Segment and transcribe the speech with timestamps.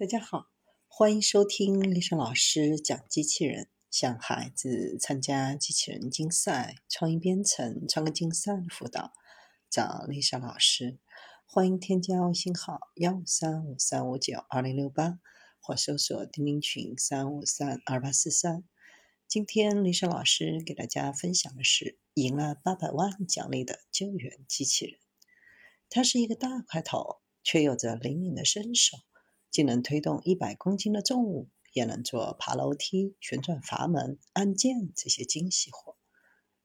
[0.00, 0.46] 大家好，
[0.88, 9.12] 欢迎收听丽莎老师讲机器人，向孩子参加机器人竞赛、创意编程、创客竞赛的辅导，
[9.68, 10.98] 找丽莎老师。
[11.44, 15.18] 欢迎添加微信号幺五三五三五九二零六八，
[15.60, 18.64] 或搜索钉钉群三五三二八四三。
[19.28, 24.98] 今天丽莎老师给大家分享的是赢了八百万奖励的救援机器人，
[25.90, 28.96] 它是一个大块头，却有着灵敏的身手。
[29.50, 35.96] 既能推动一百公斤的重物，也能做爬楼梯、旋转阀门、按键这些精细活。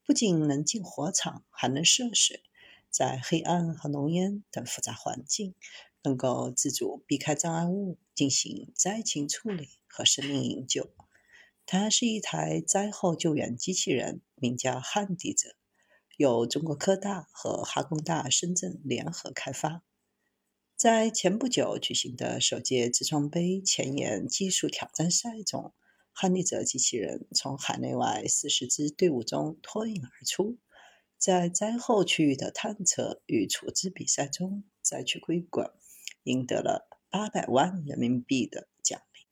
[0.05, 2.43] 不仅能进火场，还能涉水，
[2.91, 5.55] 在黑暗和浓烟等复杂环境，
[6.03, 10.91] 能够自主避开障碍物，进行灾情处理和生命营救。
[11.65, 15.55] 它是一台灾后救援机器人，名叫汉地者，
[16.17, 19.81] 由中国科大和哈工大深圳联合开发。
[20.75, 25.73] 在前不久举行的首届自创杯前沿技术挑战赛中，
[26.11, 30.57] 汉利泽机器人从海内外四十支队伍中脱颖而出，
[31.17, 35.71] 在灾后区域的探测与处置比赛中摘取桂冠，
[36.23, 39.27] 赢得了八百万人民币的奖励。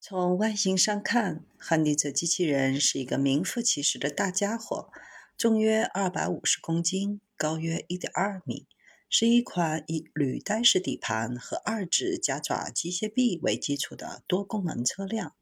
[0.00, 4.88] 从外形上看，汉利泽机器人是一个名副其实的大家伙，
[5.36, 8.66] 重约二百五十公斤，高约一点二米。
[9.08, 15.34] 是一款以履带式底盘和二指夹爪机械臂为基础的多功能车辆。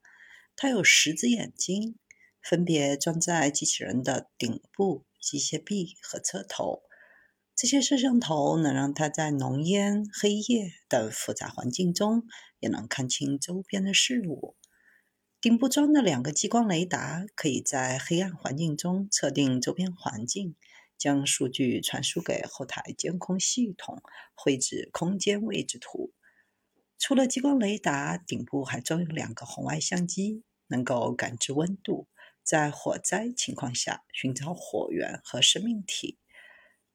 [0.54, 1.96] 它有十只眼睛，
[2.42, 6.82] 分别装在机器人的顶部、机械臂和车头。
[7.56, 12.24] 这些摄像头能让它在浓烟、黑夜等复杂环境中
[12.60, 14.56] 也能看清周边的事物。
[15.40, 20.56] 顶部装的两个激光雷达，可以在黑暗环境中测定周边环境。
[21.05, 24.02] 将数据传输给后台监控系统，
[24.34, 26.14] 绘制空间位置图。
[26.98, 32.08] 除了激光雷达，顶部还装有两个红外相机，能够感知温度，
[32.42, 36.18] 在火灾情况下寻找火源和生命体。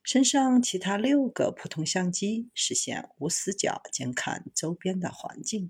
[0.02, 5.70] 身上其他六个普通相机实现无死角监看周边的环境。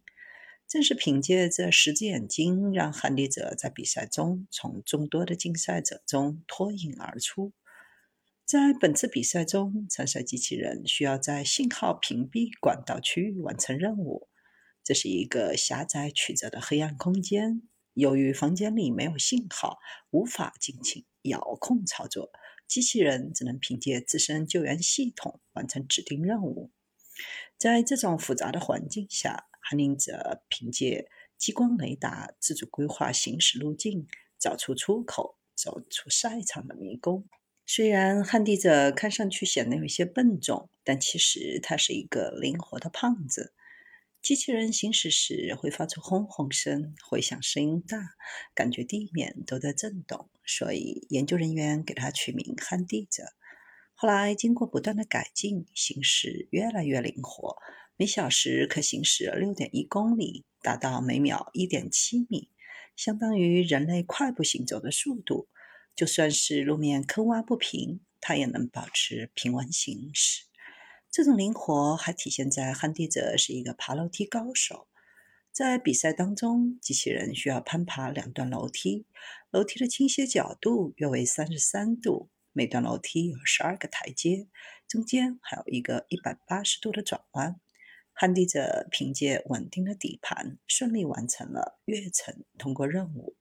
[0.65, 7.51] 正是凭借这十只眼睛，让韩立者在比赛中从众多的竞赛者中脱颖而出。
[8.49, 14.27] 在本次比赛中，参赛机器人需要在信号屏蔽管道区域完成任务。
[14.83, 17.61] 这是一个狭窄曲折的黑暗空间，
[17.93, 19.77] 由于房间里没有信号，
[20.09, 22.31] 无法进行遥控操作，
[22.67, 26.71] 机器人只能凭借自身救援系统完成指定任务。
[27.55, 34.07] 在这种复杂的环境下，韩林者凭借激光雷达自主规划行驶路径，
[34.39, 37.29] 找出出口，走出赛场的迷宫。
[37.71, 43.53] 虽然旱地者看上去显得有些笨重，但其实他是一个灵活的胖子。
[44.23, 47.99] 机器人行驶时会发出轰轰声，回响声音大，
[48.55, 53.21] 感觉地面都在震动，所以研究人员给他取名“旱地者”。
[53.93, 57.55] 后来经过不断的改进，行驶越来越灵活，
[57.97, 62.49] 每小时可行驶六点一公里，达到每秒一点七米，
[62.95, 65.47] 相当于人类快步行走的速度。
[65.99, 70.45] 就算是路面坑洼不平，它也能保持平稳行驶。
[71.11, 74.87] 这种灵活还体现在撼地者是一个爬楼梯高手。
[75.51, 79.07] 在比赛当中，机器人需要攀爬两段楼梯，
[79.51, 84.47] 楼梯的倾斜角度约为三十三度，每段楼梯有十二个台阶，
[84.87, 87.59] 中间还有一个一百八十度的转弯。
[88.13, 93.35] 撼地者凭借稳定的底盘，顺利完成了跃层通过任务。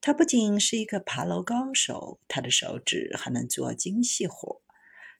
[0.00, 4.62] 他不仅是一个爬楼高手，他的手指还能做精细活。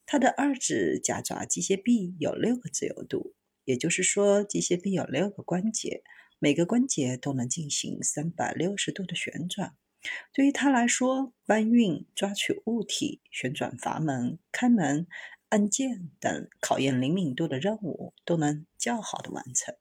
[0.07, 3.35] 他的二指夹爪机械臂有六个自由度，
[3.65, 6.03] 也就是说，机械臂有六个关节，
[6.39, 9.75] 每个关节都能进行三百六十度的旋转。
[10.33, 15.07] 对于他来说，搬运、抓取物体、旋转阀门、开门、
[15.49, 19.75] 按键等考验灵敏度的任务，都能较好的完成。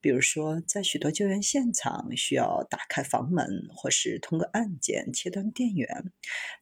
[0.00, 6.12] 比如说，在许多救援现场需要打开房门，或是通过按键切断电源，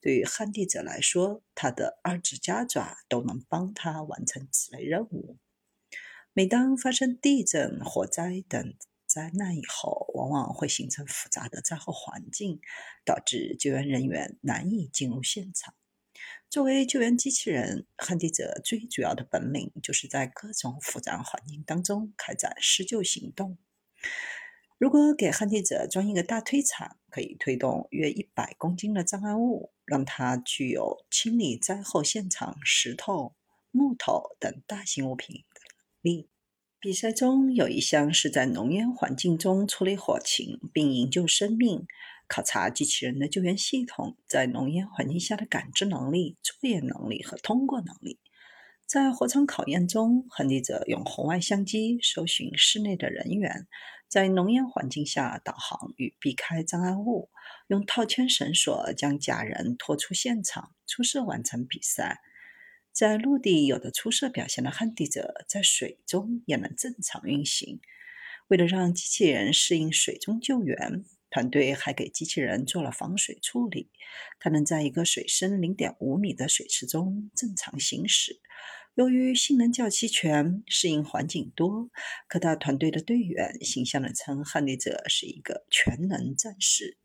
[0.01, 5.39] 对于旱地者来说，他的二指夹爪都能帮他完成此类任务。
[6.33, 8.75] 每当发生地震、火灾等
[9.07, 12.61] 灾难以后，往往会形成复杂的灾后环境，
[13.05, 15.75] 导致救援人员难以进入现场。
[16.51, 23.59] 作为救援机器人，旱地者最主要的本领就是在各种复杂环境当中开展施救行动。
[24.79, 33.35] 如果给旱地者装一个大推铲，可以推动约一百公斤的障碍物，让它具有清理灾后现场石头、
[33.71, 36.29] 木头等大型物品的能力。
[36.81, 41.87] 比赛中有一项是在浓烟环境中处理火情并营救生命，
[42.29, 48.19] 考察机器人的救援系统在浓烟环境下的感知能力、作业能力和通过能力。
[48.87, 53.67] 在火场考验中，亨利者用红外相机搜寻室内的人员，
[54.09, 57.31] 在浓烟环境下导航与避开障碍物，
[57.69, 62.21] 用套圈绳索将假人拖出现场，出色完成比赛。
[62.93, 67.81] 在陆地有着出色表现的旱地者，在水中也能正常运行。
[68.49, 71.05] 为了让机器人适应水中救援，
[71.35, 73.91] 团队还给机器人做了防水处理，
[74.39, 78.41] 它能在一个水深零点五米的水池中正常行驶。
[78.95, 81.91] 由于性能较齐全，适应环境多，
[82.29, 86.99] 科大团队的队员形象地称捍卫者是一个全能战士。